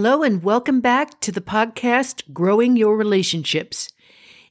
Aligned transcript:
Hello, 0.00 0.22
and 0.22 0.44
welcome 0.44 0.80
back 0.80 1.18
to 1.22 1.32
the 1.32 1.40
podcast 1.40 2.32
Growing 2.32 2.76
Your 2.76 2.96
Relationships. 2.96 3.88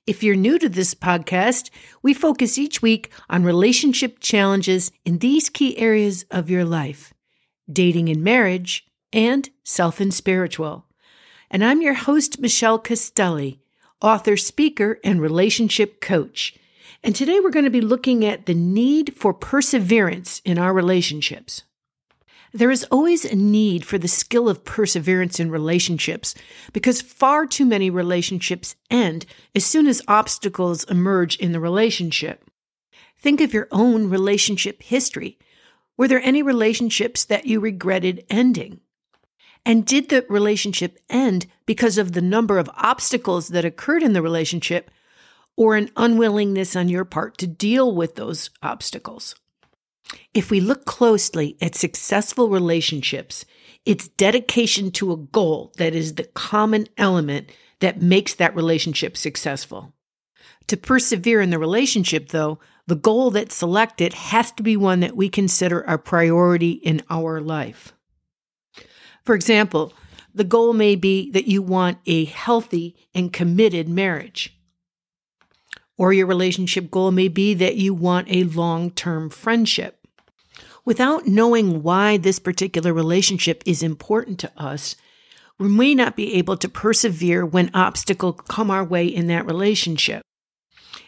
If 0.06 0.22
you're 0.22 0.36
new 0.36 0.60
to 0.60 0.68
this 0.68 0.94
podcast, 0.94 1.70
we 2.04 2.14
focus 2.14 2.58
each 2.58 2.82
week 2.82 3.10
on 3.30 3.46
relationship 3.46 4.20
challenges 4.20 4.92
in 5.06 5.20
these 5.20 5.50
key 5.50 5.78
areas 5.78 6.26
of 6.32 6.50
your 6.50 6.66
life 6.66 7.14
dating 7.72 8.10
and 8.10 8.22
marriage, 8.26 8.88
and 9.14 9.50
self 9.64 10.02
and 10.02 10.14
spiritual. 10.14 10.86
And 11.50 11.64
I'm 11.64 11.82
your 11.82 11.94
host, 11.94 12.42
Michelle 12.42 12.78
Castelli, 12.78 13.62
author, 14.02 14.36
speaker, 14.36 15.00
and 15.02 15.22
relationship 15.22 16.02
coach. 16.02 16.56
And 17.06 17.16
today 17.16 17.40
we're 17.40 17.52
going 17.52 17.64
to 17.64 17.72
be 17.72 17.80
looking 17.80 18.26
at 18.26 18.48
the 18.48 18.54
need 18.54 19.16
for 19.16 19.34
perseverance 19.34 20.42
in 20.44 20.58
our 20.58 20.74
relationships. 20.74 21.64
There 22.54 22.72
is 22.72 22.86
always 22.86 23.26
a 23.26 23.36
need 23.36 23.86
for 23.86 23.98
the 23.98 24.08
skill 24.08 24.48
of 24.48 24.64
perseverance 24.64 25.40
in 25.40 25.52
relationships 25.52 26.34
because 26.72 27.02
far 27.02 27.46
too 27.46 27.66
many 27.66 27.90
relationships 27.90 28.76
end 28.90 29.26
as 29.54 29.66
soon 29.66 29.88
as 29.88 30.02
obstacles 30.08 30.84
emerge 30.86 31.36
in 31.38 31.52
the 31.52 31.60
relationship. 31.60 32.44
Think 33.20 33.42
of 33.42 33.54
your 33.54 33.68
own 33.72 34.10
relationship 34.10 34.82
history. 34.82 35.38
Were 35.98 36.08
there 36.08 36.22
any 36.22 36.42
relationships 36.42 37.26
that 37.26 37.46
you 37.46 37.60
regretted 37.60 38.26
ending? 38.30 38.80
And 39.66 39.86
did 39.86 40.08
the 40.08 40.26
relationship 40.30 40.98
end 41.10 41.48
because 41.66 41.98
of 41.98 42.14
the 42.14 42.22
number 42.22 42.58
of 42.58 42.70
obstacles 42.78 43.50
that 43.50 43.66
occurred 43.66 44.04
in 44.04 44.14
the 44.14 44.22
relationship 44.22 44.90
or 45.58 45.76
an 45.76 45.90
unwillingness 45.98 46.76
on 46.76 46.88
your 46.88 47.04
part 47.04 47.38
to 47.40 47.48
deal 47.48 47.94
with 47.94 48.16
those 48.16 48.50
obstacles? 48.64 49.36
If 50.34 50.52
we 50.52 50.60
look 50.60 50.86
closely 50.86 51.58
at 51.62 51.76
successful 51.76 52.50
relationships, 52.50 53.46
it's 53.86 54.08
dedication 54.10 54.92
to 54.92 55.12
a 55.12 55.18
goal 55.18 55.74
that 55.78 55.96
is 55.96 56.16
the 56.16 56.26
common 56.26 56.88
element 56.98 57.52
that 57.80 58.02
makes 58.02 58.36
that 58.36 58.56
relationship 58.56 59.16
successful. 59.16 59.94
To 60.68 60.78
persevere 60.78 61.42
in 61.42 61.50
the 61.50 61.60
relationship, 61.60 62.30
though, 62.30 62.60
the 62.88 62.96
goal 62.96 63.32
that's 63.32 63.56
selected 63.56 64.14
has 64.14 64.52
to 64.54 64.64
be 64.64 64.78
one 64.78 65.00
that 65.02 65.16
we 65.16 65.30
consider 65.30 65.82
a 65.82 65.98
priority 65.98 66.72
in 66.72 67.02
our 67.10 67.40
life. 67.40 67.94
For 69.24 69.36
example, 69.36 69.94
the 70.34 70.44
goal 70.44 70.74
may 70.74 70.96
be 70.96 71.32
that 71.32 71.48
you 71.48 71.62
want 71.62 71.98
a 72.06 72.26
healthy 72.26 72.96
and 73.14 73.34
committed 73.34 73.90
marriage. 73.90 74.58
Or 75.98 76.14
your 76.14 76.28
relationship 76.28 76.92
goal 76.92 77.12
may 77.12 77.28
be 77.28 77.54
that 77.56 77.76
you 77.76 77.94
want 77.94 78.28
a 78.30 78.44
long 78.44 78.92
term 78.92 79.30
friendship. 79.30 79.97
Without 80.88 81.28
knowing 81.28 81.84
why 81.84 82.16
this 82.16 82.40
particular 82.40 82.94
relationship 82.94 83.62
is 83.66 83.84
important 83.84 84.40
to 84.40 84.50
us, 84.56 84.96
we 85.60 85.68
may 85.68 85.94
not 85.94 86.16
be 86.16 86.36
able 86.36 86.56
to 86.56 86.70
persevere 86.70 87.46
when 87.46 87.70
obstacles 87.74 88.40
come 88.48 88.72
our 88.72 88.86
way 88.86 89.06
in 89.06 89.28
that 89.28 89.46
relationship. 89.46 90.22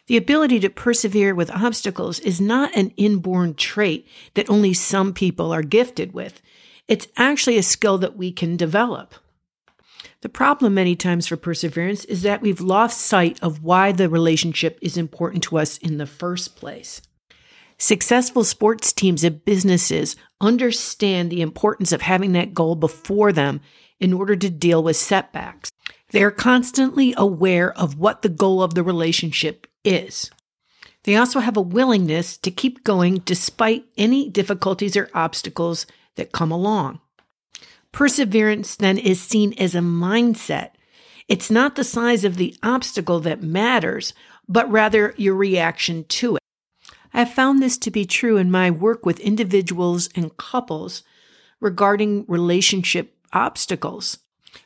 The 0.07 0.17
ability 0.17 0.59
to 0.59 0.69
persevere 0.69 1.33
with 1.33 1.49
obstacles 1.49 2.19
is 2.19 2.41
not 2.41 2.75
an 2.75 2.91
inborn 2.97 3.53
trait 3.53 4.05
that 4.33 4.49
only 4.49 4.73
some 4.73 5.13
people 5.13 5.53
are 5.53 5.63
gifted 5.63 6.11
with. 6.11 6.41
It's 6.89 7.07
actually 7.15 7.57
a 7.57 7.63
skill 7.63 7.97
that 7.99 8.17
we 8.17 8.33
can 8.33 8.57
develop. 8.57 9.15
The 10.19 10.27
problem 10.27 10.73
many 10.73 10.97
times 10.97 11.25
for 11.25 11.37
perseverance 11.37 12.03
is 12.03 12.23
that 12.23 12.41
we've 12.41 12.59
lost 12.59 12.99
sight 12.99 13.41
of 13.41 13.63
why 13.63 13.93
the 13.93 14.09
relationship 14.09 14.77
is 14.81 14.97
important 14.97 15.41
to 15.43 15.57
us 15.57 15.77
in 15.77 15.99
the 15.99 16.05
first 16.05 16.57
place. 16.57 17.01
Successful 17.81 18.43
sports 18.43 18.91
teams 18.91 19.23
and 19.23 19.43
businesses 19.45 20.17
understand 20.41 21.29
the 21.29 21.41
importance 21.41 21.93
of 21.93 22.01
having 22.01 22.33
that 22.33 22.53
goal 22.53 22.75
before 22.75 23.31
them 23.31 23.61
in 24.01 24.11
order 24.11 24.35
to 24.35 24.49
deal 24.49 24.83
with 24.83 24.97
setbacks. 24.97 25.71
They 26.11 26.21
are 26.21 26.31
constantly 26.31 27.13
aware 27.15 27.71
of 27.77 27.97
what 27.97 28.21
the 28.21 28.29
goal 28.29 28.61
of 28.61 28.73
the 28.73 28.83
relationship 28.83 29.65
is. 29.85 30.29
They 31.03 31.15
also 31.15 31.39
have 31.39 31.55
a 31.55 31.61
willingness 31.61 32.37
to 32.39 32.51
keep 32.51 32.83
going 32.83 33.19
despite 33.19 33.85
any 33.97 34.29
difficulties 34.29 34.97
or 34.97 35.09
obstacles 35.13 35.85
that 36.15 36.33
come 36.33 36.51
along. 36.51 36.99
Perseverance 37.93 38.75
then 38.75 38.97
is 38.97 39.21
seen 39.21 39.53
as 39.57 39.73
a 39.73 39.79
mindset. 39.79 40.71
It's 41.29 41.49
not 41.49 41.75
the 41.75 41.85
size 41.85 42.25
of 42.25 42.35
the 42.35 42.55
obstacle 42.61 43.21
that 43.21 43.41
matters, 43.41 44.13
but 44.49 44.69
rather 44.69 45.13
your 45.15 45.35
reaction 45.35 46.03
to 46.09 46.35
it. 46.35 46.38
I 47.13 47.19
have 47.19 47.33
found 47.33 47.61
this 47.61 47.77
to 47.79 47.91
be 47.91 48.05
true 48.05 48.37
in 48.37 48.51
my 48.51 48.69
work 48.71 49.05
with 49.05 49.19
individuals 49.19 50.09
and 50.15 50.35
couples 50.37 51.03
regarding 51.59 52.25
relationship 52.27 53.15
obstacles. 53.33 54.19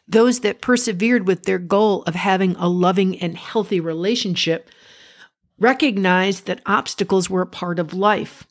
Those 0.08 0.42
that 0.42 0.62
persevered 0.62 1.28
with 1.28 1.44
their 1.44 1.60
goal 1.60 2.04
of 2.04 2.16
having 2.16 2.56
a 2.56 2.68
loving 2.68 3.20
and 3.20 3.38
healthy 3.38 3.80
relationship 3.80 4.70
recognized 5.60 6.46
that 6.46 6.62
obstacles 6.66 7.30
were 7.30 7.42
a 7.42 7.48
part 7.48 7.80
of 7.80 7.94
life. 7.94 8.46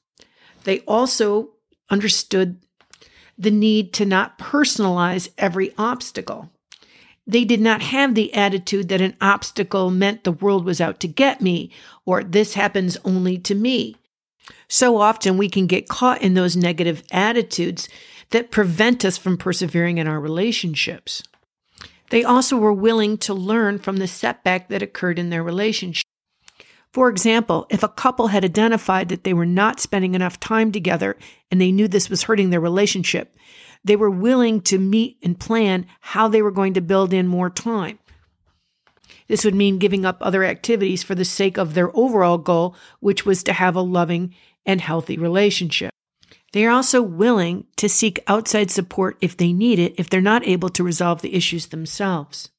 They 0.64 0.80
also 0.80 1.50
understood 1.90 2.60
the 3.38 3.50
need 3.50 3.92
to 3.94 4.04
not 4.04 4.38
personalize 4.38 5.30
every 5.36 5.74
obstacle. 5.76 6.50
They 7.26 7.44
did 7.44 7.60
not 7.60 7.82
have 7.82 8.14
the 8.14 8.34
attitude 8.34 8.88
that 8.88 9.00
an 9.00 9.16
obstacle 9.20 9.90
meant 9.90 10.24
the 10.24 10.32
world 10.32 10.64
was 10.64 10.80
out 10.80 10.98
to 11.00 11.08
get 11.08 11.40
me 11.40 11.70
or 12.04 12.24
this 12.24 12.54
happens 12.54 12.96
only 13.04 13.38
to 13.38 13.54
me. 13.54 13.96
So 14.68 14.96
often 14.96 15.38
we 15.38 15.48
can 15.48 15.66
get 15.66 15.88
caught 15.88 16.22
in 16.22 16.34
those 16.34 16.56
negative 16.56 17.02
attitudes 17.12 17.88
that 18.30 18.50
prevent 18.50 19.04
us 19.04 19.16
from 19.16 19.36
persevering 19.36 19.98
in 19.98 20.08
our 20.08 20.18
relationships. 20.18 21.22
They 22.10 22.24
also 22.24 22.58
were 22.58 22.72
willing 22.72 23.18
to 23.18 23.34
learn 23.34 23.78
from 23.78 23.96
the 23.96 24.08
setback 24.08 24.68
that 24.68 24.82
occurred 24.82 25.18
in 25.18 25.30
their 25.30 25.42
relationship. 25.42 26.04
For 26.92 27.08
example, 27.08 27.66
if 27.70 27.82
a 27.82 27.88
couple 27.88 28.26
had 28.26 28.44
identified 28.44 29.08
that 29.08 29.24
they 29.24 29.32
were 29.32 29.46
not 29.46 29.80
spending 29.80 30.14
enough 30.14 30.38
time 30.38 30.72
together 30.72 31.16
and 31.50 31.58
they 31.58 31.72
knew 31.72 31.88
this 31.88 32.10
was 32.10 32.24
hurting 32.24 32.50
their 32.50 32.60
relationship, 32.60 33.34
they 33.84 33.96
were 33.96 34.10
willing 34.10 34.60
to 34.62 34.78
meet 34.78 35.18
and 35.22 35.38
plan 35.38 35.86
how 36.00 36.28
they 36.28 36.42
were 36.42 36.50
going 36.50 36.74
to 36.74 36.80
build 36.80 37.12
in 37.12 37.26
more 37.26 37.50
time. 37.50 37.98
This 39.28 39.44
would 39.44 39.54
mean 39.54 39.78
giving 39.78 40.04
up 40.04 40.18
other 40.20 40.44
activities 40.44 41.02
for 41.02 41.14
the 41.14 41.24
sake 41.24 41.56
of 41.56 41.74
their 41.74 41.94
overall 41.96 42.38
goal, 42.38 42.76
which 43.00 43.24
was 43.24 43.42
to 43.44 43.52
have 43.52 43.76
a 43.76 43.80
loving 43.80 44.34
and 44.66 44.80
healthy 44.80 45.18
relationship. 45.18 45.90
They 46.52 46.66
are 46.66 46.70
also 46.70 47.00
willing 47.00 47.64
to 47.76 47.88
seek 47.88 48.22
outside 48.26 48.70
support 48.70 49.16
if 49.20 49.36
they 49.36 49.52
need 49.52 49.78
it, 49.78 49.94
if 49.96 50.10
they're 50.10 50.20
not 50.20 50.46
able 50.46 50.68
to 50.70 50.84
resolve 50.84 51.22
the 51.22 51.34
issues 51.34 51.66
themselves. 51.66 52.50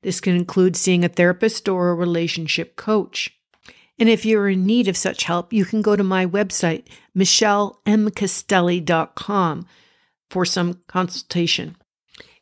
This 0.00 0.20
can 0.20 0.34
include 0.34 0.74
seeing 0.74 1.04
a 1.04 1.08
therapist 1.08 1.68
or 1.68 1.90
a 1.90 1.94
relationship 1.94 2.76
coach. 2.76 3.36
And 3.98 4.08
if 4.08 4.24
you're 4.24 4.48
in 4.48 4.64
need 4.64 4.88
of 4.88 4.96
such 4.96 5.24
help, 5.24 5.52
you 5.52 5.66
can 5.66 5.82
go 5.82 5.96
to 5.96 6.02
my 6.02 6.26
website, 6.26 6.84
michellemcastelli.com 7.16 9.66
for 10.32 10.46
some 10.46 10.80
consultation. 10.88 11.76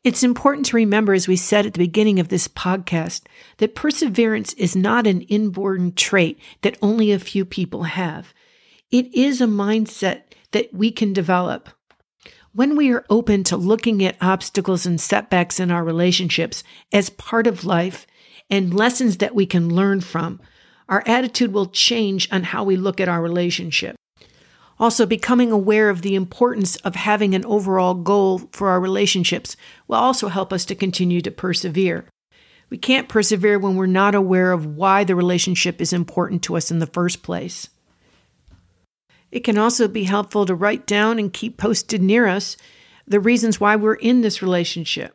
It's 0.05 0.23
important 0.23 0.65
to 0.67 0.77
remember, 0.77 1.13
as 1.13 1.27
we 1.27 1.35
said 1.35 1.67
at 1.67 1.75
the 1.75 1.85
beginning 1.85 2.21
of 2.21 2.29
this 2.29 2.47
podcast, 2.47 3.23
that 3.59 3.75
perseverance 3.75 4.53
is 4.53 4.77
not 4.77 5.09
an 5.09 5.23
inborn 5.23 5.93
trait 5.93 6.39
that 6.63 6.79
only 6.81 7.11
a 7.11 7.19
few 7.19 7.45
people 7.45 7.83
have. 7.83 8.33
It 8.93 9.13
is 9.13 9.41
a 9.41 9.47
mindset 9.47 10.23
that 10.53 10.73
we 10.73 10.93
can 10.93 11.13
develop. 11.13 11.69
When 12.53 12.77
we 12.77 12.93
are 12.93 13.05
open 13.11 13.43
to 13.45 13.57
looking 13.57 14.05
at 14.05 14.17
obstacles 14.21 14.87
and 14.87 15.01
setbacks 15.01 15.59
in 15.59 15.73
our 15.73 15.83
relationships 15.83 16.63
as 16.93 17.11
part 17.11 17.49
of 17.49 17.65
life 17.65 18.07
and 18.49 18.73
lessons 18.73 19.17
that 19.17 19.35
we 19.35 19.47
can 19.47 19.75
learn 19.75 20.01
from, 20.01 20.41
our 20.89 21.03
attitude 21.07 21.53
will 21.53 21.67
change 21.67 22.29
on 22.31 22.45
how 22.45 22.63
we 22.63 22.77
look 22.77 23.01
at 23.01 23.09
our 23.09 23.21
relationship. 23.21 23.97
Also, 24.81 25.05
becoming 25.05 25.53
aware 25.53 25.91
of 25.91 26.01
the 26.01 26.15
importance 26.15 26.77
of 26.77 26.95
having 26.95 27.35
an 27.35 27.45
overall 27.45 27.93
goal 27.93 28.39
for 28.51 28.71
our 28.71 28.81
relationships 28.81 29.55
will 29.87 29.99
also 29.99 30.29
help 30.29 30.55
us 30.55 30.65
to 30.65 30.75
continue 30.75 31.21
to 31.21 31.31
persevere. 31.31 32.07
We 32.71 32.79
can't 32.79 33.09
persevere 33.09 33.59
when 33.59 33.77
we're 33.77 33.85
not 33.85 34.15
aware 34.15 34.53
of 34.53 34.65
why 34.65 35.05
the 35.05 35.15
relationship 35.15 35.83
is 35.83 35.93
important 35.93 36.43
to 36.45 36.57
us 36.57 36.71
in 36.71 36.79
the 36.79 36.87
first 36.87 37.23
place. 37.23 37.69
It 39.31 39.41
can 39.41 39.59
also 39.59 39.87
be 39.87 40.05
helpful 40.05 40.47
to 40.47 40.55
write 40.55 40.87
down 40.87 41.19
and 41.19 41.31
keep 41.31 41.59
posted 41.59 42.01
near 42.01 42.27
us 42.27 42.57
the 43.07 43.21
reasons 43.21 43.61
why 43.61 43.77
we're 43.77 43.95
in 43.95 44.23
this 44.23 44.41
relationship. 44.41 45.15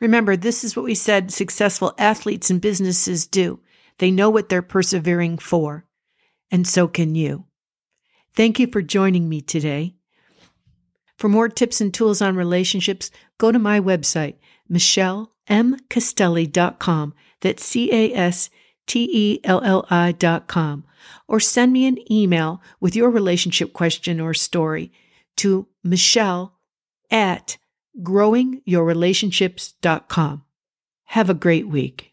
Remember, 0.00 0.36
this 0.36 0.64
is 0.64 0.74
what 0.74 0.86
we 0.86 0.96
said 0.96 1.30
successful 1.30 1.94
athletes 1.98 2.50
and 2.50 2.60
businesses 2.60 3.28
do. 3.28 3.60
They 3.98 4.10
know 4.10 4.28
what 4.28 4.48
they're 4.48 4.60
persevering 4.60 5.38
for, 5.38 5.84
and 6.50 6.66
so 6.66 6.88
can 6.88 7.14
you. 7.14 7.44
Thank 8.34 8.58
you 8.58 8.66
for 8.66 8.82
joining 8.82 9.28
me 9.28 9.40
today. 9.40 9.94
For 11.16 11.28
more 11.28 11.48
tips 11.48 11.80
and 11.80 11.92
tools 11.92 12.22
on 12.22 12.36
relationships, 12.36 13.10
go 13.38 13.50
to 13.52 13.58
my 13.58 13.80
website, 13.80 14.36
michellemcastelli.com. 14.70 17.14
That's 17.40 17.64
C 17.64 17.92
A 17.92 18.14
S 18.14 18.50
T 18.86 19.10
E 19.12 19.40
L 19.44 19.60
L 19.62 19.84
I.com. 19.90 20.84
Or 21.28 21.40
send 21.40 21.72
me 21.72 21.86
an 21.86 21.98
email 22.10 22.62
with 22.80 22.96
your 22.96 23.10
relationship 23.10 23.72
question 23.72 24.20
or 24.20 24.34
story 24.34 24.92
to 25.36 25.68
michelle 25.82 26.58
at 27.10 27.56
growingyourrelationships.com. 28.00 30.44
Have 31.04 31.30
a 31.30 31.34
great 31.34 31.68
week. 31.68 32.12